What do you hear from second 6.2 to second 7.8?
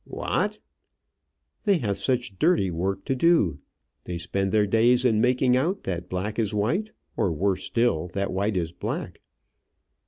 is white; or, worse